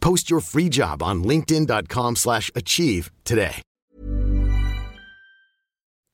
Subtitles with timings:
[0.00, 3.60] Post your free job on slash achieve today.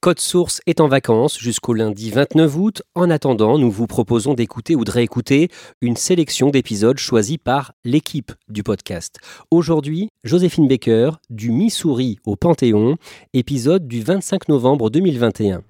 [0.00, 2.82] Code Source est en vacances jusqu'au lundi 29 août.
[2.96, 8.32] En attendant, nous vous proposons d'écouter ou de réécouter une sélection d'épisodes choisis par l'équipe
[8.48, 9.18] du podcast.
[9.52, 12.96] Aujourd'hui, Joséphine Baker, du Missouri au Panthéon,
[13.34, 15.62] épisode du 25 novembre 2021.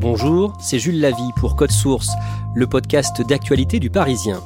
[0.00, 2.10] Bonjour, c'est Jules Lavie pour Code Source,
[2.54, 4.40] le podcast d'actualité du Parisien.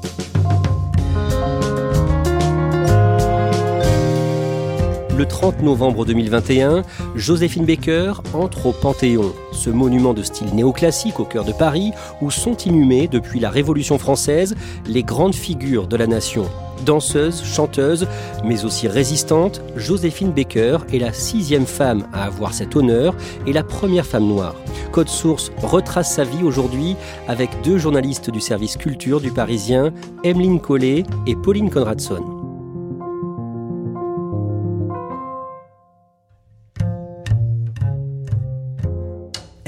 [5.16, 11.24] Le 30 novembre 2021, Joséphine Baker entre au Panthéon, ce monument de style néoclassique au
[11.24, 14.54] cœur de Paris, où sont inhumées depuis la Révolution française
[14.86, 16.46] les grandes figures de la nation.
[16.86, 18.08] Danseuse, chanteuse,
[18.42, 23.14] mais aussi résistante, Joséphine Baker est la sixième femme à avoir cet honneur
[23.46, 24.54] et la première femme noire.
[24.92, 26.96] Code Source retrace sa vie aujourd'hui
[27.28, 29.92] avec deux journalistes du service culture du Parisien,
[30.24, 32.41] Emeline Collet et Pauline Conradson.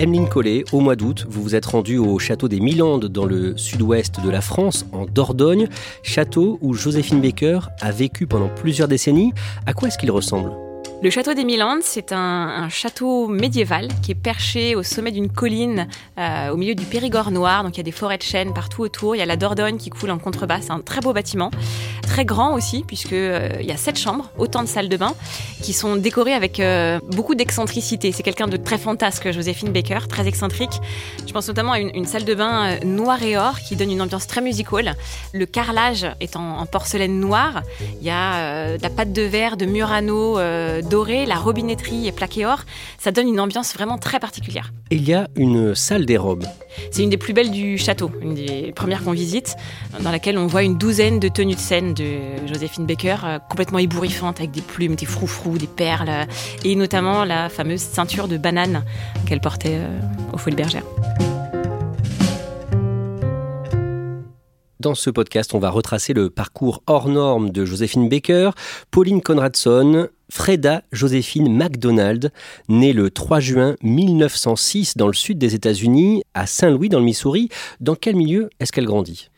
[0.04, 3.56] Emeline Collet, au mois d'août, vous vous êtes rendue au château des Milandes dans le
[3.56, 5.66] sud-ouest de la France, en Dordogne,
[6.02, 9.32] château où Joséphine Baker a vécu pendant plusieurs décennies.
[9.64, 10.63] À quoi est-ce qu'il ressemble?
[11.04, 15.86] Le château des Milandes, c'est un, château médiéval qui est perché au sommet d'une colline
[16.18, 17.62] euh, au milieu du Périgord noir.
[17.62, 19.14] Donc il y a des forêts de chênes partout autour.
[19.14, 20.62] Il y a la Dordogne qui coule en contrebas.
[20.62, 21.50] C'est un très beau bâtiment,
[22.04, 25.12] très grand aussi puisque euh, il y a sept chambres, autant de salles de bain
[25.62, 28.10] qui sont décorées avec euh, beaucoup d'excentricité.
[28.10, 30.80] C'est quelqu'un de très fantasque, Joséphine Baker, très excentrique.
[31.26, 34.00] Je pense notamment à une, salle de bain euh, noire et or qui donne une
[34.00, 34.96] ambiance très musicale.
[35.34, 37.62] Le carrelage est en, porcelaine noire.
[38.00, 40.38] Il y a de la pâte de verre de Murano
[40.94, 42.60] la robinetterie est plaquée or.
[42.98, 44.72] Ça donne une ambiance vraiment très particulière.
[44.90, 46.44] Et il y a une salle des robes.
[46.90, 49.56] C'est une des plus belles du château, une des premières qu'on visite,
[50.00, 53.78] dans laquelle on voit une douzaine de tenues de scène de Joséphine Baker, euh, complètement
[53.78, 56.24] ébouriffantes, avec des plumes, des froufrous, des perles, euh,
[56.64, 58.84] et notamment la fameuse ceinture de banane
[59.26, 60.00] qu'elle portait euh,
[60.32, 60.84] aux Folies Bergères.
[64.84, 68.50] Dans ce podcast, on va retracer le parcours hors norme de Joséphine Baker,
[68.90, 72.30] Pauline Conradson, Freda Joséphine MacDonald,
[72.68, 77.48] née le 3 juin 1906 dans le sud des États-Unis, à Saint-Louis dans le Missouri.
[77.80, 79.30] Dans quel milieu est-ce qu'elle grandit?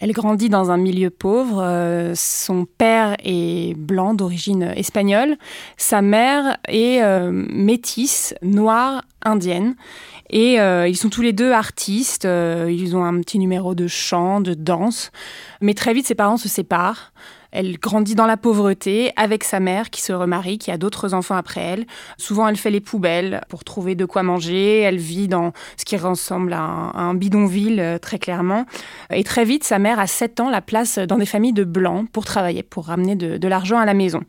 [0.00, 1.62] Elle grandit dans un milieu pauvre.
[1.62, 5.36] Euh, son père est blanc d'origine espagnole.
[5.76, 9.76] Sa mère est euh, métisse, noire, indienne.
[10.30, 12.24] Et euh, ils sont tous les deux artistes.
[12.24, 15.10] Euh, ils ont un petit numéro de chant, de danse.
[15.60, 17.12] Mais très vite, ses parents se séparent.
[17.52, 21.34] Elle grandit dans la pauvreté avec sa mère qui se remarie, qui a d'autres enfants
[21.34, 21.86] après elle.
[22.16, 24.78] Souvent, elle fait les poubelles pour trouver de quoi manger.
[24.80, 28.66] Elle vit dans ce qui ressemble à un, bidonville, euh, très clairement.
[29.12, 32.08] Et très vite, sa mère, à 7 ans, la place dans des familles de blancs
[32.12, 34.20] pour travailler, pour ramener de l'argent à la maison.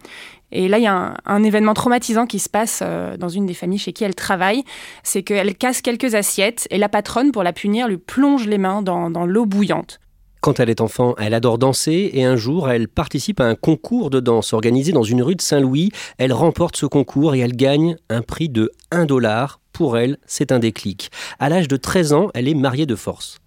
[0.52, 3.54] Et là, il y a un, événement traumatisant qui se passe euh, dans une des
[3.54, 4.64] familles chez qui elle travaille.
[5.04, 8.82] C'est qu'elle casse quelques assiettes et la patronne, pour la punir, lui plonge les mains
[8.82, 10.00] dans, dans l'eau bouillante.
[10.42, 14.10] Quand elle est enfant, elle adore danser et un jour, elle participe à un concours
[14.10, 15.92] de danse organisé dans une rue de Saint-Louis.
[16.18, 19.60] Elle remporte ce concours et elle gagne un prix de 1 dollar.
[19.72, 21.12] Pour elle, c'est un déclic.
[21.38, 23.38] À l'âge de 13 ans, elle est mariée de force.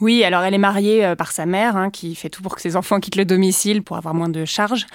[0.00, 2.60] Oui, alors elle est mariée euh, par sa mère, hein, qui fait tout pour que
[2.60, 4.86] ses enfants quittent le domicile pour avoir moins de charges.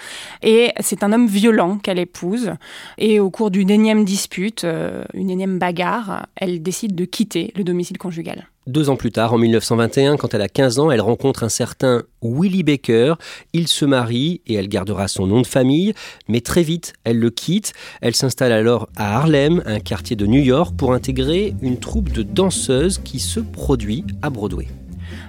[0.44, 2.52] Et c'est un homme violent qu'elle épouse.
[3.00, 7.64] Et au cours d'une énième dispute, euh, une énième bagarre, elle décide de quitter le
[7.64, 8.48] domicile conjugal.
[8.68, 12.04] Deux ans plus tard, en 1921, quand elle a 15 ans, elle rencontre un certain
[12.22, 13.16] Willie Baker.
[13.54, 15.96] Il se marie et elle gardera son nom de famille,
[16.28, 17.74] mais très vite, elle le quitte.
[18.02, 22.22] Elle s'installe alors à Harlem, un quartier de New York, pour intégrer une troupe de
[22.22, 24.68] danseuses qui se produit à Broadway.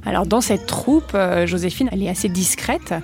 [0.04, 2.94] Alors dans cette troupe, euh, Joséphine, elle est assez discrète,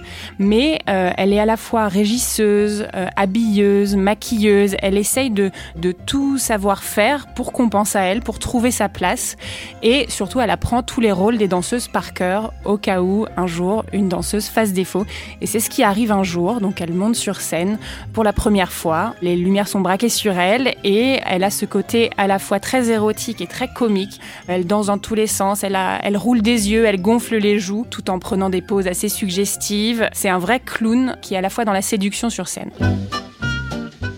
[0.40, 4.74] mais euh, elle est à la fois régisseuse, euh, habilleuse, maquilleuse.
[4.82, 8.88] Elle essaye de, de tout savoir faire pour qu'on pense à elle, pour trouver sa
[8.88, 9.36] place.
[9.82, 13.46] Et surtout, elle apprend tous les rôles des danseuses par cœur, au cas où un
[13.46, 15.06] jour une danseuse fasse défaut.
[15.40, 16.60] Et c'est ce qui arrive un jour.
[16.60, 17.78] Donc elle monte sur scène
[18.12, 19.14] pour la première fois.
[19.22, 22.90] Les lumières sont braquées sur elle et elle a ce côté à la fois très
[22.90, 24.20] érotique et très comique.
[24.48, 27.58] Elle danse dans tous les sens, elle, a, elle roule des yeux, elle gonfle les
[27.58, 30.08] joues tout en prenant des poses assez suggestives.
[30.12, 32.70] C'est un vrai clown qui est à la fois dans la séduction sur scène.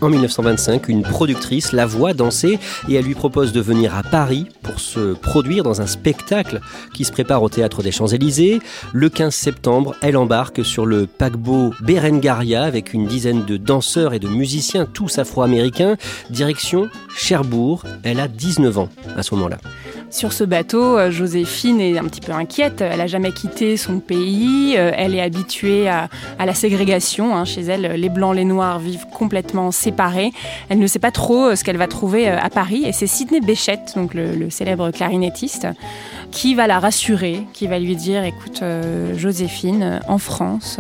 [0.01, 2.59] En 1925, une productrice la voit danser
[2.89, 6.61] et elle lui propose de venir à Paris pour se produire dans un spectacle
[6.95, 8.61] qui se prépare au théâtre des Champs-Élysées.
[8.95, 14.21] Le 15 septembre, elle embarque sur le paquebot Berengaria avec une dizaine de danseurs et
[14.21, 15.97] de musiciens, tous afro-américains,
[16.31, 17.85] direction Cherbourg.
[18.03, 19.59] Elle a 19 ans à ce moment-là.
[20.11, 22.81] Sur ce bateau, euh, Joséphine est un petit peu inquiète.
[22.81, 24.75] Elle n'a jamais quitté son pays.
[24.77, 26.09] Euh, elle est habituée à,
[26.45, 27.37] la ségrégation.
[27.37, 27.45] Hein.
[27.45, 30.33] Chez elle, les blancs, les noirs vivent complètement séparés.
[30.69, 32.83] Elle ne sait pas trop euh, ce qu'elle va trouver à Paris.
[32.85, 35.69] Et c'est Sidney Béchette, donc le, célèbre clarinettiste,
[36.31, 38.63] qui va la rassurer, qui va lui dire "Écoute,
[39.17, 40.79] Joséphine, en France,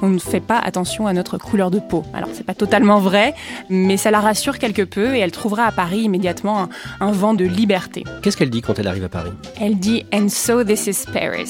[0.00, 3.34] on ne fait pas attention à notre couleur de peau." Alors c'est pas totalement vrai,
[3.68, 6.68] mais ça la rassure quelque peu et elle trouvera à Paris immédiatement un,
[7.00, 8.04] un vent de liberté.
[8.22, 9.32] Qu'est-ce qu'elle dit quand elle arrive à Paris?
[9.60, 11.48] Elle dit And so this is Paris.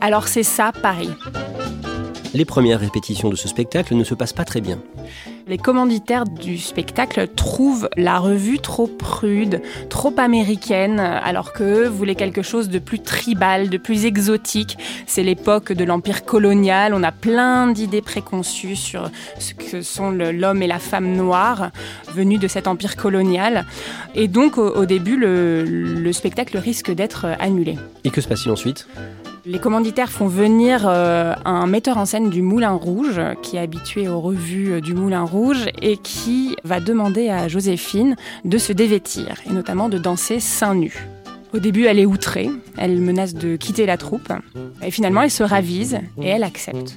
[0.00, 1.10] Alors c'est ça Paris.
[2.34, 4.78] Les premières répétitions de ce spectacle ne se passent pas très bien.
[5.48, 12.42] Les commanditaires du spectacle trouvent la revue trop prude, trop américaine, alors qu'eux voulaient quelque
[12.42, 14.78] chose de plus tribal, de plus exotique.
[15.06, 20.62] C'est l'époque de l'empire colonial, on a plein d'idées préconçues sur ce que sont l'homme
[20.62, 21.70] et la femme noire
[22.14, 23.66] venus de cet empire colonial.
[24.14, 27.78] Et donc au, début, le, le spectacle risque d'être annulé.
[28.04, 28.86] Et que se passe-t-il ensuite?
[29.44, 34.08] Les commanditaires font venir euh, un metteur en scène du Moulin Rouge, qui est habitué
[34.08, 39.40] aux revues euh, du Moulin Rouge, et qui va demander à Joséphine de se dévêtir,
[39.48, 41.08] et notamment de danser seins nus.
[41.54, 44.32] Au début, elle est outrée, elle menace de quitter la troupe,
[44.82, 46.96] et finalement, elle se ravise et elle accepte.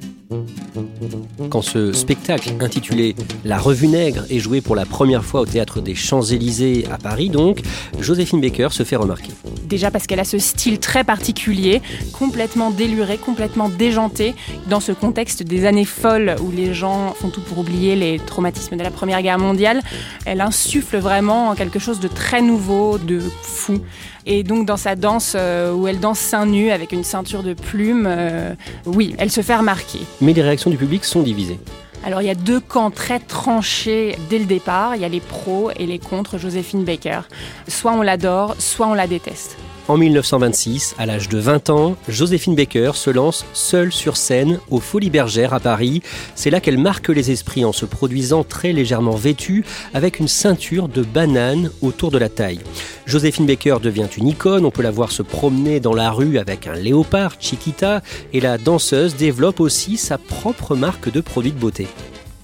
[1.49, 5.81] Quand ce spectacle intitulé La Revue Nègre est joué pour la première fois au théâtre
[5.81, 7.61] des Champs-Élysées à Paris, donc,
[7.99, 9.31] Joséphine Baker se fait remarquer.
[9.67, 11.81] Déjà parce qu'elle a ce style très particulier,
[12.13, 14.35] complètement déluré, complètement déjanté,
[14.69, 18.77] dans ce contexte des années folles où les gens font tout pour oublier les traumatismes
[18.77, 19.81] de la Première Guerre mondiale.
[20.25, 23.81] Elle insuffle vraiment quelque chose de très nouveau, de fou.
[24.25, 27.53] Et donc dans sa danse euh, où elle danse seins nus avec une ceinture de
[27.53, 28.53] plumes, euh,
[28.85, 29.99] oui, elle se fait remarquer.
[30.21, 31.59] Mais les réactions du public sont divisées.
[32.03, 34.95] Alors il y a deux camps très tranchés dès le départ.
[34.95, 37.21] Il y a les pros et les contre Joséphine Baker.
[37.67, 39.57] Soit on l'adore, soit on la déteste.
[39.87, 44.79] En 1926, à l'âge de 20 ans, Joséphine Baker se lance seule sur scène aux
[44.79, 46.01] Folies Bergères à Paris.
[46.33, 50.87] C'est là qu'elle marque les esprits en se produisant très légèrement vêtue avec une ceinture
[50.87, 52.61] de banane autour de la taille.
[53.05, 56.65] Joséphine Baker devient une icône, on peut la voir se promener dans la rue avec
[56.65, 58.01] un léopard Chiquita
[58.33, 61.87] et la danseuse développe aussi sa propre marque de produits de beauté.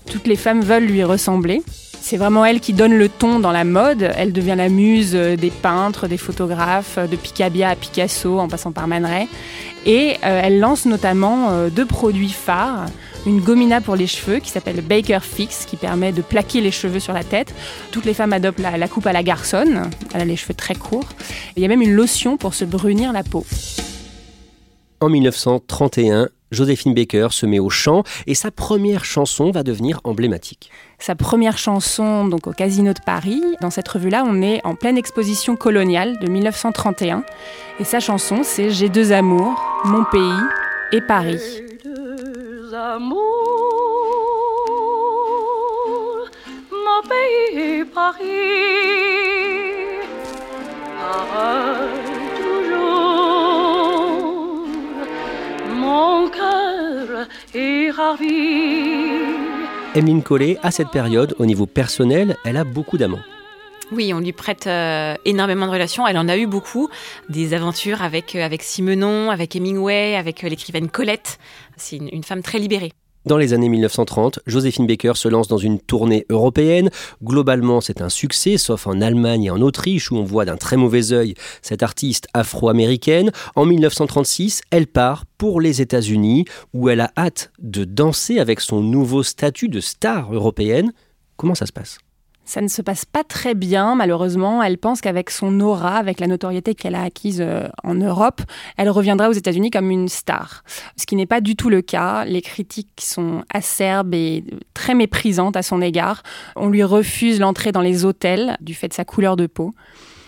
[0.05, 1.63] Toutes les femmes veulent lui ressembler.
[2.01, 4.12] C'est vraiment elle qui donne le ton dans la mode.
[4.18, 8.88] Elle devient la muse des peintres, des photographes, de Picabia à Picasso en passant par
[8.88, 9.07] Man.
[9.86, 12.88] Et euh, elle lance notamment euh, deux produits phares.
[13.27, 17.00] Une gomina pour les cheveux qui s'appelle Baker Fix, qui permet de plaquer les cheveux
[17.00, 17.53] sur la tête.
[17.92, 19.90] Toutes les femmes adoptent la, la coupe à la garçonne.
[20.14, 21.09] Elle a les cheveux très courts.
[21.56, 23.45] il y a même une lotion pour se brunir la peau.
[24.99, 30.69] En 1931, Joséphine Baker se met au chant et sa première chanson va devenir emblématique.
[30.99, 33.41] Sa première chanson donc au Casino de Paris.
[33.61, 37.23] Dans cette revue-là, on est en pleine exposition coloniale de 1931
[37.79, 40.43] et sa chanson c'est J'ai deux amours, mon pays
[40.91, 41.39] et Paris.
[41.83, 43.19] Deux amours,
[46.71, 48.51] mon pays et Paris.
[59.95, 63.19] Emeline Collet, à cette période, au niveau personnel, elle a beaucoup d'amants.
[63.92, 66.07] Oui, on lui prête euh, énormément de relations.
[66.07, 66.90] Elle en a eu beaucoup.
[67.28, 71.40] Des aventures avec, euh, avec Simenon, avec Hemingway, avec euh, l'écrivaine Colette.
[71.76, 72.94] C'est une femme très libérée.
[73.28, 76.90] Dans les années 1930, Joséphine Baker se lance dans une tournée européenne.
[77.23, 80.75] Globalement, c'est un succès, sauf en Allemagne et en Autriche, où on voit d'un très
[80.75, 83.31] mauvais œil cette artiste afro-américaine.
[83.56, 88.81] En 1936, elle part pour les États-Unis, où elle a hâte de danser avec son
[88.81, 90.92] nouveau statut de star européenne.
[91.37, 91.99] Comment ça se passe?
[92.45, 94.62] Ça ne se passe pas très bien, malheureusement.
[94.62, 98.42] Elle pense qu'avec son aura, avec la notoriété qu'elle a acquise euh, en Europe,
[98.78, 100.64] elle reviendra aux États-Unis comme une star.
[100.98, 102.26] Ce qui n'est pas du tout le cas.
[102.26, 104.44] Les critiques sont acerbes et
[104.74, 106.24] très méprisantes à son égard.
[106.56, 109.74] On lui refuse l'entrée dans les hôtels du fait de sa couleur de peau.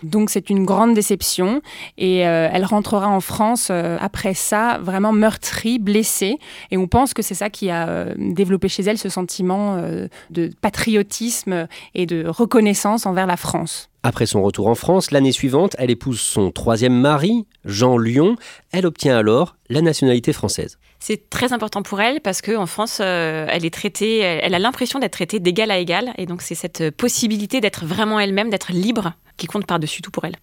[0.03, 1.61] Donc c'est une grande déception
[1.97, 6.37] et euh, elle rentrera en France euh, après ça vraiment meurtrie, blessée
[6.71, 9.81] et on pense que c'est ça qui a euh, développé chez elle ce sentiment
[10.29, 13.89] de patriotisme et de reconnaissance envers la France.
[14.03, 18.35] Après son retour en France, l'année suivante, elle épouse son troisième mari, Jean Lyon.
[18.71, 20.77] Elle obtient alors la nationalité française.
[21.05, 25.11] C'est très important pour elle parce qu'en France, elle est traitée, elle a l'impression d'être
[25.11, 26.13] traitée d'égal à égal.
[26.17, 30.23] Et donc, c'est cette possibilité d'être vraiment elle-même, d'être libre qui compte par-dessus tout pour
[30.23, 30.37] elle.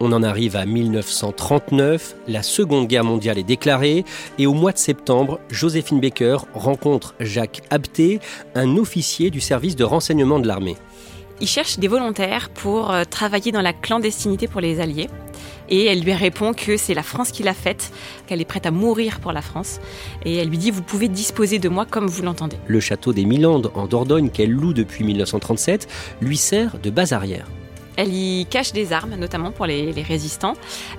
[0.00, 4.04] On en arrive à 1939, la Seconde Guerre mondiale est déclarée
[4.36, 8.18] et au mois de septembre, Joséphine Baker rencontre Jacques Abté,
[8.56, 10.74] un officier du service de renseignement de l'armée.
[11.40, 15.08] Il cherche des volontaires pour euh, travailler dans la clandestinité pour les Alliés.
[15.68, 17.90] Et elle lui répond que c'est la France qui l'a faite,
[18.26, 19.80] qu'elle est prête à mourir pour la France.
[20.24, 22.56] Et elle lui dit Vous pouvez disposer de moi comme vous l'entendez.
[22.66, 25.88] Le château des Milandes en Dordogne, qu'elle loue depuis 1937,
[26.20, 27.46] lui sert de base arrière.
[27.96, 30.54] Elle y cache des armes, notamment pour les, résistants.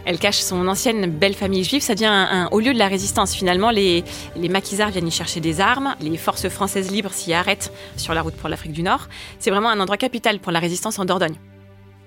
[0.06, 1.82] Elle cache son ancienne belle famille juive.
[1.82, 3.34] Ça devient un, au lieu de la résistance.
[3.34, 4.04] Finalement, les,
[4.36, 5.96] les maquisards viennent y chercher des armes.
[6.00, 9.08] Les forces françaises libres s'y arrêtent sur la route pour l'Afrique du Nord.
[9.40, 11.36] C'est vraiment un endroit capital pour la résistance en Dordogne.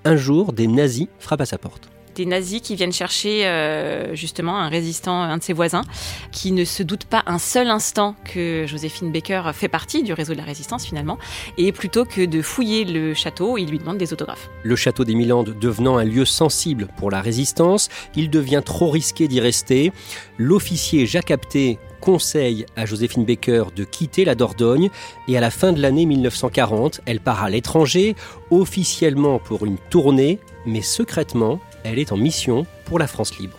[0.04, 4.58] Un jour, des nazis frappent à sa porte des nazis qui viennent chercher euh, justement
[4.58, 5.84] un résistant, un de ses voisins,
[6.32, 10.32] qui ne se doute pas un seul instant que Joséphine Baker fait partie du réseau
[10.32, 11.16] de la résistance finalement,
[11.56, 14.50] et plutôt que de fouiller le château, il lui demande des autographes.
[14.64, 19.28] Le château des Milandes devenant un lieu sensible pour la résistance, il devient trop risqué
[19.28, 19.92] d'y rester.
[20.38, 24.90] L'officier Jacques Apté conseille à Joséphine Baker de quitter la Dordogne
[25.26, 28.14] et à la fin de l'année 1940, elle part à l'étranger,
[28.50, 33.58] officiellement pour une tournée, mais secrètement elle est en mission pour la France libre.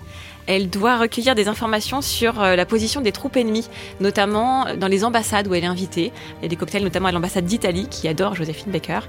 [0.51, 5.03] Elle doit recueillir des informations sur euh, la position des troupes ennemies, notamment dans les
[5.03, 6.11] ambassades où elle est invitée.
[6.39, 9.01] Il y a des cocktails notamment à l'ambassade d'Italie qui adore Joséphine Baker.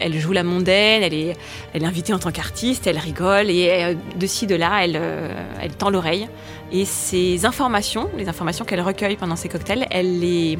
[0.00, 1.36] Elle joue la mondaine, elle est,
[1.80, 5.90] invitée en tant qu'artiste, elle rigole et euh, de ci, de là, euh, elle tend
[5.90, 6.28] l'oreille.
[6.72, 10.58] Et ces informations, les informations qu'elle recueille pendant ces cocktails, elle les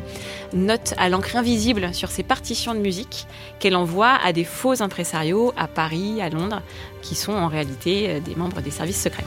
[0.52, 3.26] note à l'encre invisible sur ses partitions de musique
[3.60, 6.62] qu'elle envoie à des faux impresarios à Paris, à Londres,
[7.02, 9.24] qui sont en réalité des membres des services secrets.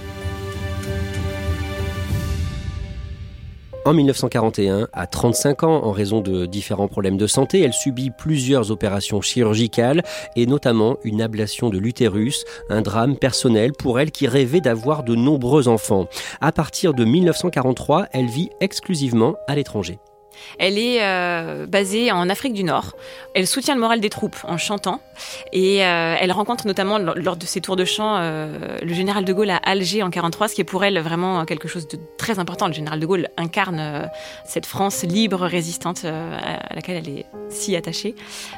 [3.86, 8.72] En 1941, à 35 ans, en raison de différents problèmes de santé, elle subit plusieurs
[8.72, 10.04] opérations chirurgicales
[10.38, 15.16] et notamment une ablation de l'utérus, un drame personnel pour elle qui rêvait d'avoir de
[15.16, 16.08] nombreux enfants.
[16.40, 20.00] À partir de 1943, elle vit exclusivement à l'étranger.
[20.60, 22.96] Elle est euh, basée en Afrique du Nord.
[23.36, 25.02] Elle soutient le moral des troupes en chantant.
[25.52, 29.34] Et euh, elle rencontre notamment lors de ses tours de chant euh, le général de
[29.34, 32.40] Gaulle à Alger en 43, ce qui est pour elle vraiment quelque chose de très
[32.40, 32.68] important.
[32.68, 34.10] Le général de Gaulle incarne
[34.46, 38.16] cette France libre, résistante à laquelle elle est si attachée.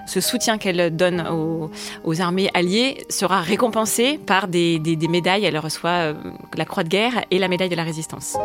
[0.08, 4.80] Ce soutien qu'elle donne aux, armées alliées sera récompensé par des
[5.10, 5.46] médailles.
[5.46, 6.14] Elle reçoit
[6.56, 8.38] la Croix de guerre et la médaille de la résistance.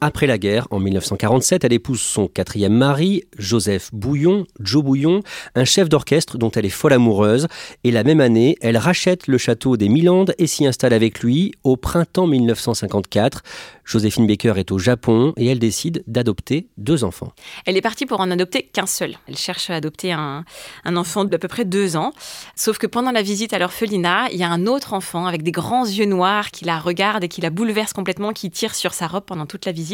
[0.00, 5.22] Après la guerre, en 1947, elle épouse son quatrième mari, Joseph Bouillon, Joe Bouillon,
[5.56, 7.48] un chef d'orchestre dont elle est folle amoureuse.
[7.82, 11.52] Et la même année, elle rachète le château des Milandes et s'y installe avec lui
[11.64, 13.42] au printemps 1954.
[13.84, 17.32] Joséphine Baker est au Japon et elle décide d'adopter deux enfants.
[17.66, 19.16] Elle est partie pour en adopter qu'un seul.
[19.26, 20.44] Elle cherche à adopter un,
[20.84, 22.12] enfant d'à peu près deux ans.
[22.54, 25.52] Sauf que pendant la visite à l'orphelinat, il y a un autre enfant avec des
[25.52, 29.06] grands yeux noirs qui la regarde et qui la bouleverse complètement, qui tire sur sa
[29.06, 29.87] robe pendant toute la visite.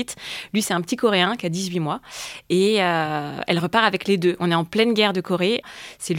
[0.53, 2.01] Lui, c'est un petit Coréen qui a 18 mois.
[2.51, 4.37] Et euh, elle repart avec les deux.
[4.41, 5.63] On est en pleine guerre de Corée.
[5.99, 6.17] C'est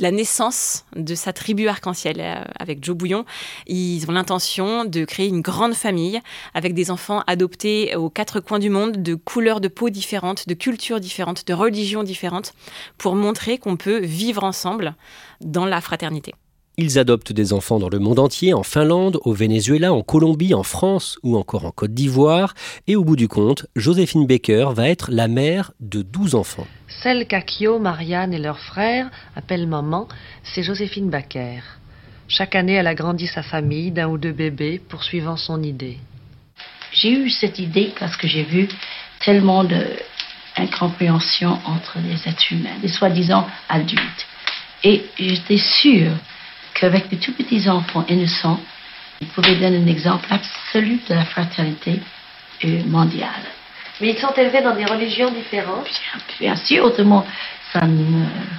[0.00, 3.24] la naissance de sa tribu arc-en-ciel euh, avec Joe Bouillon.
[3.66, 6.20] Ils ont l'intention de créer une grande famille
[6.54, 10.54] avec des enfants adoptés aux quatre coins du monde, de couleurs de peau différentes, de
[10.54, 12.54] cultures différentes, de religions différentes,
[12.98, 14.94] pour montrer qu'on peut vivre ensemble
[15.40, 16.34] dans la fraternité.
[16.78, 20.62] Ils adoptent des enfants dans le monde entier, en Finlande, au Venezuela, en Colombie, en
[20.62, 22.52] France ou encore en Côte d'Ivoire.
[22.86, 26.66] Et au bout du compte, Joséphine Baker va être la mère de 12 enfants.
[27.02, 30.06] Celle qu'Akio, Marianne et leur frère appellent maman,
[30.42, 31.62] c'est Joséphine Baker.
[32.28, 35.96] Chaque année, elle agrandit sa famille d'un ou deux bébés, poursuivant son idée.
[36.92, 38.68] J'ai eu cette idée parce que j'ai vu
[39.24, 44.26] tellement d'incompréhension entre les êtres humains, les soi-disant adultes.
[44.84, 46.12] Et j'étais sûre
[46.78, 48.60] qu'avec de tout petits enfants innocents,
[49.20, 52.00] ils pouvaient donner un exemple absolu de la fraternité
[52.86, 53.44] mondiale.
[54.00, 56.20] Mais ils sont élevés dans des religions différentes Bien,
[56.52, 57.26] bien sûr, autrement,
[57.72, 57.80] ça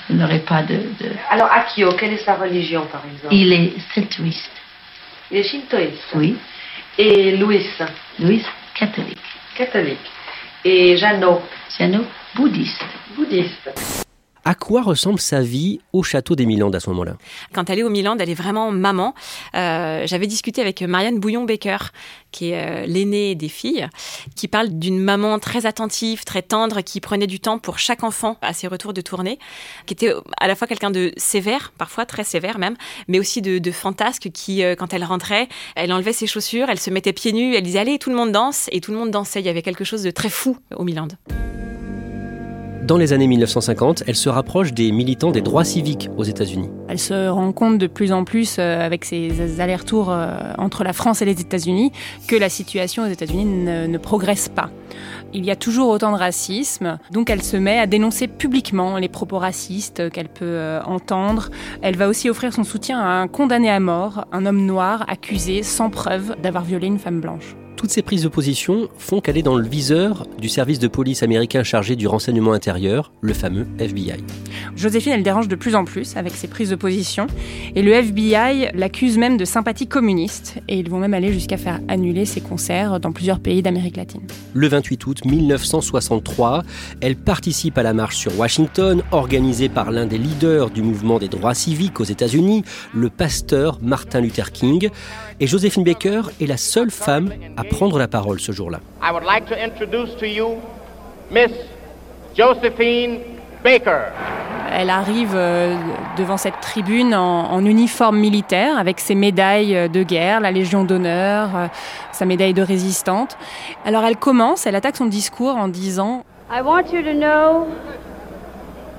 [0.09, 3.33] n'aurait pas de, de- Alors, Akio, quelle est sa religion, par exemple?
[3.35, 4.51] Il est shintoïste,
[5.31, 6.11] Il est shintoïste.
[6.15, 6.35] oui.
[6.97, 7.63] Et Louis,
[8.19, 8.43] Louis,
[8.73, 9.19] catholique.
[9.55, 9.99] catholique.
[10.65, 12.83] Et Jeannot, Siano, bouddhiste.
[13.15, 14.05] bouddhiste.
[14.47, 17.17] À quoi ressemble sa vie au château des Milandes à ce moment-là?
[17.51, 19.13] Quand elle est au Milan, elle est vraiment maman.
[19.55, 21.91] Euh, J'avais discuté avec Marianne Bouillon-Baker,
[22.31, 23.89] qui est euh, l'aînée des filles,
[24.37, 28.37] qui parle d'une maman très attentive, très tendre, qui prenait du temps pour chaque enfant
[28.41, 29.37] à ses retours de tournée,
[29.85, 32.77] qui était à la fois quelqu'un de sévère, parfois très sévère même,
[33.09, 36.89] mais aussi de, fantasque, qui, euh, quand elle rentrait, elle enlevait ses chaussures, elle se
[36.89, 39.41] mettait pieds nus, elle disait allez, tout le monde danse, et tout le monde dansait.
[39.41, 41.09] Il y avait quelque chose de très fou au Milan.
[42.87, 46.69] Dans les années 1950, elle se rapproche des militants des droits civiques aux États-Unis.
[46.87, 50.93] Elle se rend compte de plus en plus, euh, avec ses allers-retours euh, entre la
[50.93, 51.91] France et les États-Unis,
[52.29, 54.69] que la situation aux États-Unis ne, progresse pas.
[55.33, 59.09] Il y a toujours autant de racisme, donc elle se met à dénoncer publiquement les
[59.09, 61.49] propos racistes qu'elle peut euh, entendre.
[61.81, 65.61] Elle va aussi offrir son soutien à un condamné à mort, un homme noir accusé
[65.61, 67.57] sans preuve d'avoir violé une femme blanche.
[67.77, 71.21] Toutes ces prises de position font qu'elle est dans le viseur du service de police
[71.21, 74.17] américain chargé du renseignement intérieur, le fameux FBI.
[74.75, 77.27] Joséphine, elle dérange de plus en plus avec ses prises de position.
[77.75, 80.55] Et le FBI l'accuse même de sympathie communiste.
[80.67, 84.21] Et ils vont même aller jusqu'à faire annuler ses concerts dans plusieurs pays d'Amérique latine.
[84.53, 86.63] Le 28 août 1963,
[87.01, 91.27] elle participe à la marche sur Washington, organisée par l'un des leaders du mouvement des
[91.27, 94.89] droits civiques aux États-Unis, le pasteur Martin Luther King.
[95.39, 98.79] Et Joséphine Baker est la seule femme à prendre la parole ce jour-là.
[99.01, 100.55] I would like to introduce to you
[101.31, 101.51] Miss
[102.35, 103.19] Josephine
[103.67, 103.99] Baker.
[104.71, 105.75] Elle arrive euh,
[106.15, 111.49] devant cette tribune en, en uniforme militaire avec ses médailles de guerre, la Légion d'honneur,
[111.53, 111.67] euh,
[112.13, 113.37] sa médaille de résistante.
[113.83, 117.67] Alors elle commence, elle attaque son discours en disant I want you to know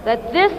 [0.04, 0.52] that this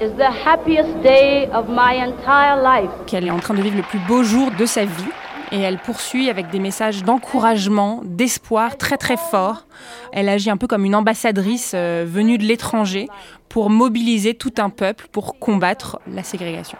[0.00, 2.90] is the happiest day of my entire life.
[3.06, 5.12] qu'elle est en train de vivre le plus beau jour de sa vie.
[5.52, 9.66] Et elle poursuit avec des messages d'encouragement, d'espoir très très forts.
[10.12, 13.08] Elle agit un peu comme une ambassadrice euh, venue de l'étranger
[13.48, 16.78] pour mobiliser tout un peuple pour combattre la ségrégation.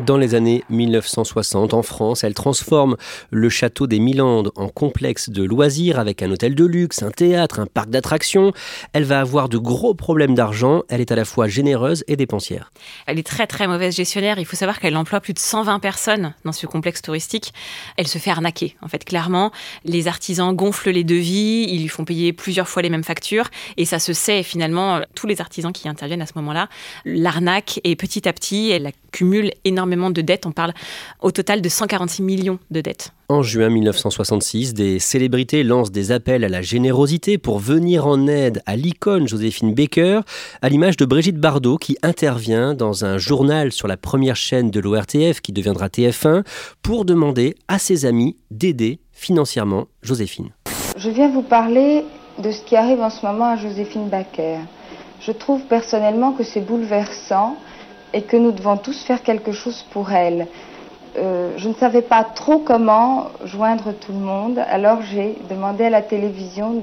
[0.00, 2.96] Dans les années 1960, en France, elle transforme
[3.30, 7.60] le château des Milandes en complexe de loisirs avec un hôtel de luxe, un théâtre,
[7.60, 8.52] un parc d'attractions.
[8.92, 10.82] Elle va avoir de gros problèmes d'argent.
[10.88, 12.72] Elle est à la fois généreuse et dépensière.
[13.06, 14.40] Elle est très très mauvaise gestionnaire.
[14.40, 17.52] Il faut savoir qu'elle emploie plus de 120 personnes dans ce complexe touristique.
[17.96, 18.76] Elle se fait arnaquer.
[18.82, 19.52] En fait, clairement,
[19.84, 23.84] les artisans gonflent les devis, ils lui font payer plusieurs fois les mêmes factures, et
[23.84, 25.02] ça se sait finalement.
[25.14, 26.68] Tous les artisans qui interviennent à ce moment-là
[27.04, 30.44] l'arnaque et petit à petit, elle accumule énormément de dettes.
[30.44, 30.72] On parle
[31.22, 33.12] au total de 146 millions de dettes.
[33.28, 38.60] En juin 1966, des célébrités lancent des appels à la générosité pour venir en aide
[38.66, 40.20] à l'icône Joséphine Baker,
[40.62, 44.80] à l'image de Brigitte Bardot qui intervient dans un journal sur la première chaîne de
[44.80, 46.42] l'ORTF qui deviendra TF1
[46.82, 50.50] pour demander à ses amis d'aider financièrement Joséphine.
[50.96, 52.04] Je viens vous parler
[52.42, 54.58] de ce qui arrive en ce moment à Joséphine Baker.
[55.20, 57.56] Je trouve personnellement que c'est bouleversant
[58.14, 60.46] et que nous devons tous faire quelque chose pour elle.
[61.16, 65.90] Euh, je ne savais pas trop comment joindre tout le monde, alors j'ai demandé à
[65.90, 66.80] la télévision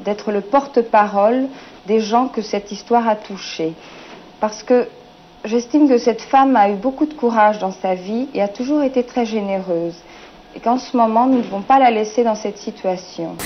[0.00, 1.46] d'être le porte-parole
[1.86, 3.74] des gens que cette histoire a touchés.
[4.40, 4.88] Parce que
[5.44, 8.82] j'estime que cette femme a eu beaucoup de courage dans sa vie et a toujours
[8.82, 9.96] été très généreuse.
[10.54, 13.36] Et qu'en ce moment, nous ne devons pas la laisser dans cette situation.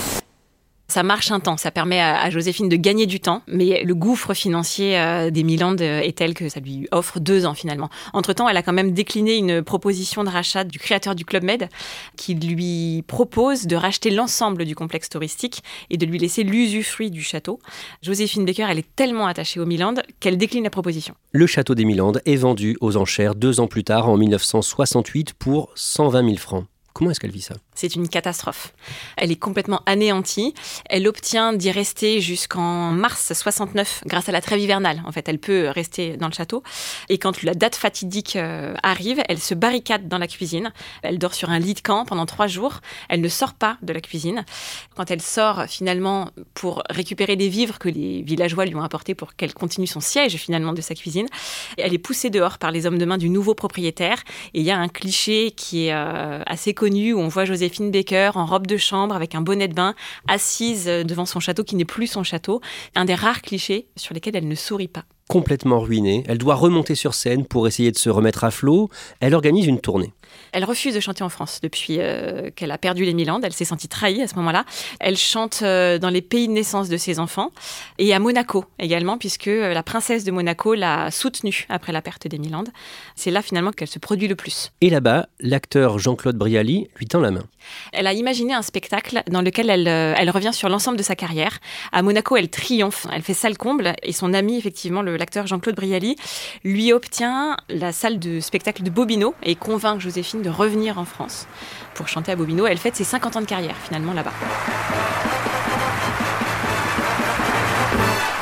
[0.90, 4.35] Ça marche un temps, ça permet à, Joséphine de gagner du temps, mais le gouffre
[4.35, 7.88] financier euh, des Milandes est tel que ça lui offre deux ans finalement.
[8.12, 11.68] Entre-temps, elle a quand même décliné une proposition de rachat du créateur du Club Med
[12.16, 17.22] qui lui propose de racheter l'ensemble du complexe touristique et de lui laisser l'usufruit du
[17.22, 17.61] château.
[18.03, 21.14] Joséphine Baker, elle est tellement attachée aux Milandes qu'elle décline la proposition.
[21.31, 25.70] Le château des Milandes est vendu aux enchères deux ans plus tard, en 1968, pour
[25.76, 26.64] 120 000 francs.
[26.92, 27.55] Comment est-ce qu'elle vit ça?
[27.81, 28.75] C'est une catastrophe.
[29.16, 30.53] Elle est complètement anéantie.
[30.90, 35.03] Elle obtient d'y rester jusqu'en mars 69 grâce à la trêve hivernale.
[35.07, 36.62] En fait, elle peut rester dans le château.
[37.09, 40.75] Et quand la date fatidique euh, arrive, elle se barricade dans la cuisine.
[41.01, 42.81] Elle dort sur un lit de camp pendant trois jours.
[43.09, 44.45] Elle ne sort pas de la cuisine.
[44.95, 49.37] Quand elle sort finalement pour récupérer des vivres que les villageois lui ont apportés pour
[49.37, 51.29] qu'elle continue son siège finalement de sa cuisine,
[51.79, 54.23] elle est poussée dehors par les hommes de main du nouveau propriétaire.
[54.53, 57.69] Et il y a un cliché qui est euh, assez connu où on voit Joséphine
[57.78, 59.94] Baker en robe de chambre avec un bonnet de bain
[60.28, 62.61] assise devant son château qui n'est plus son château.
[62.94, 65.04] Un des rares clichés sur lesquels elle ne sourit pas.
[65.31, 66.25] Complètement ruinée.
[66.27, 68.90] Elle doit remonter sur scène pour essayer de se remettre à flot.
[69.21, 70.12] Elle organise une tournée.
[70.53, 73.45] Elle refuse de chanter en France depuis euh, qu'elle a perdu les Milandes.
[73.45, 74.64] Elle s'est sentie trahie à ce moment-là.
[74.99, 77.53] Elle chante euh, dans les pays de naissance de ses enfants
[77.99, 82.27] et à Monaco également, puisque euh, la princesse de Monaco l'a soutenue après la perte
[82.27, 82.71] des Milandes.
[83.14, 84.73] C'est là finalement qu'elle se produit le plus.
[84.81, 87.45] Et là-bas, l'acteur Jean-Claude Brialy lui tend la main.
[87.93, 91.59] Elle a imaginé un spectacle dans lequel elle, elle revient sur l'ensemble de sa carrière.
[91.93, 96.16] À Monaco, elle triomphe, elle fait salle comble et son ami, effectivement, l'acteur Jean-Claude Brialy,
[96.64, 101.46] lui obtient la salle de spectacle de Bobino et convainc José de revenir en France
[101.94, 102.66] pour chanter à Bobino.
[102.66, 104.33] Elle fête ses 50 ans de carrière finalement là-bas.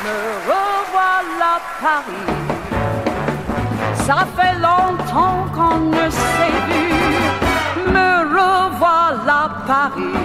[0.05, 0.17] Me
[0.49, 2.25] revoilà Paris.
[4.05, 7.91] Ça fait longtemps qu'on ne s'est vu.
[7.91, 10.17] Me revoilà Paris.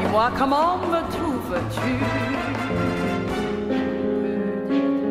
[0.00, 2.63] Dis-moi comment me trouves-tu?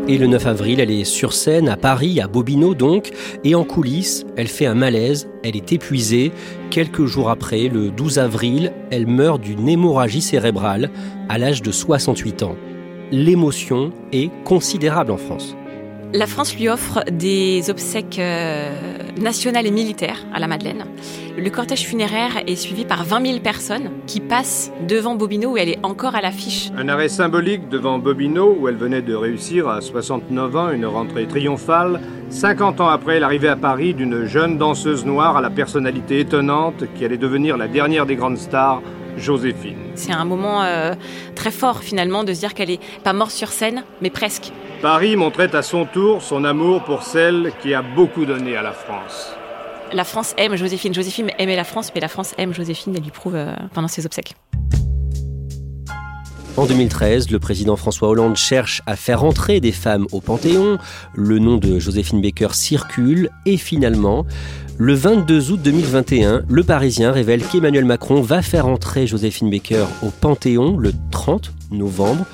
[0.05, 3.11] Et le 9 avril, elle est sur scène à Paris, à Bobino donc,
[3.45, 6.33] et en coulisses, elle fait un malaise, elle est épuisée.
[6.71, 10.89] Quelques jours après, le 12 avril, elle meurt d'une hémorragie cérébrale
[11.29, 12.57] à l'âge de 68 ans.
[13.11, 15.55] L'émotion est considérable en France.
[16.11, 18.71] La France lui offre des obsèques euh,
[19.21, 20.83] nationales et militaires à la Madeleine.
[21.35, 25.69] Le cortège funéraire est suivi par 20 000 personnes qui passent devant Bobino où elle
[25.69, 26.69] est encore à l'affiche.
[26.77, 31.25] Un arrêt symbolique devant Bobino où elle venait de réussir à 69 ans une rentrée
[31.25, 36.83] triomphale, 50 ans après l'arrivée à Paris d'une jeune danseuse noire à la personnalité étonnante
[36.95, 38.83] qui allait devenir la dernière des grandes stars,
[39.17, 39.77] Joséphine.
[39.95, 40.93] C'est un moment euh,
[41.33, 44.51] très fort finalement de se dire qu'elle est pas morte sur scène, mais presque.
[44.83, 48.71] Paris montrait à son tour son amour pour celle qui a beaucoup donné à la
[48.71, 49.35] France.
[49.93, 50.91] La France aime Joséphine.
[50.91, 52.95] Joséphine aimait la France, mais la France aime Joséphine.
[52.95, 54.35] Elle lui prouve euh, pendant ses obsèques.
[56.57, 60.79] En 2013, le président François Hollande cherche à faire entrer des femmes au Panthéon.
[61.13, 64.25] Le nom de Joséphine Baker circule et finalement,
[64.79, 70.09] le 22 août 2021, le Parisien révèle qu'Emmanuel Macron va faire entrer Joséphine Baker au
[70.09, 72.25] Panthéon le 30 novembre.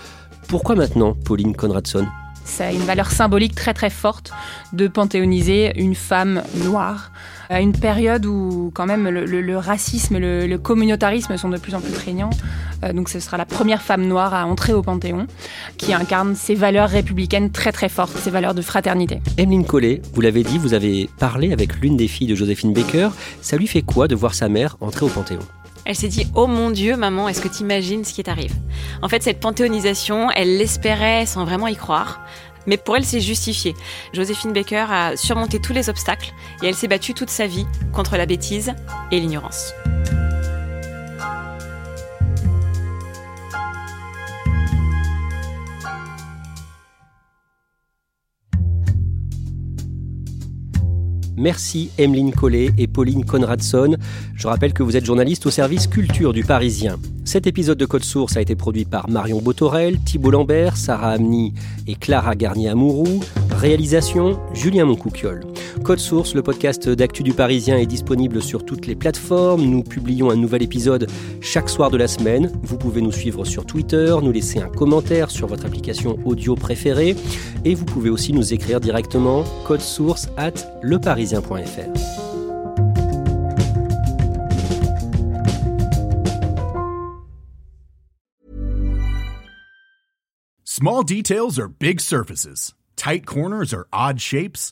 [0.48, 2.08] Pourquoi maintenant, Pauline Conradson?
[2.45, 4.32] Ça a une valeur symbolique très très forte
[4.74, 7.12] de panthéoniser une femme noire
[7.49, 11.81] à une période où quand même le, racisme et le, communautarisme sont de plus en
[11.81, 12.29] plus prégnants.
[12.83, 15.25] Euh, donc ce sera la première femme noire à entrer au Panthéon
[15.77, 19.19] qui incarne ces valeurs républicaines très très fortes, ces valeurs de fraternité.
[19.38, 23.09] Emeline Collet, vous l'avez dit, vous avez parlé avec l'une des filles de Joséphine Baker.
[23.41, 25.39] Ça lui fait quoi de voir sa mère entrer au Panthéon?
[25.85, 28.53] Elle s'est dit Oh mon Dieu, maman, est-ce que tu imagines ce qui t'arrive
[29.01, 32.21] En fait, cette panthéonisation, elle l'espérait sans vraiment y croire.
[32.65, 33.76] Mais pour elle, c'est justifié.
[34.13, 38.17] Joséphine Baker a surmonté tous les obstacles et elle s'est battue toute sa vie contre
[38.17, 38.74] la bêtise
[39.12, 39.74] et l'ignorance.
[51.39, 53.95] Merci Emeline Collet et Pauline Conradson.
[54.36, 56.99] Je rappelle que vous êtes journaliste au service culture du Parisien.
[57.23, 61.54] Cet épisode de Code Source a été produit par Marion Botorel, Thibault Lambert, Sarah Amni
[61.88, 63.21] et Clara Garnier-Amouroux.
[63.52, 65.45] Réalisation Julien Moncouquiol.
[65.84, 69.63] Code Source, le podcast d'actu du Parisien, est disponible sur toutes les plateformes.
[69.63, 71.08] Nous publions un nouvel épisode
[71.41, 72.51] chaque soir de la semaine.
[72.63, 77.15] Vous pouvez nous suivre sur Twitter, nous laisser un commentaire sur votre application audio préférée
[77.65, 82.29] et vous pouvez aussi nous écrire directement code source at leparisien.fr.
[90.63, 92.73] Small details are big surfaces.
[92.95, 94.71] Tight corners are odd shapes.